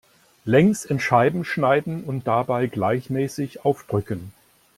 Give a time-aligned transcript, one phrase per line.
[0.45, 4.33] Längs in Scheiben schneiden und dabei gleichmäßig aufdrücken.